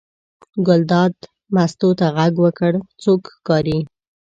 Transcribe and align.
ګلداد 0.67 1.15
مستو 1.53 1.89
ته 1.99 2.05
غږ 2.15 2.33
وکړ: 2.45 2.73
څوک 3.03 3.21
ښکاري. 3.35 3.79